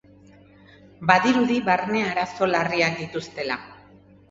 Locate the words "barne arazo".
1.67-2.51